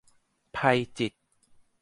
[0.53, 0.57] ไพ
[0.97, 1.17] จิตร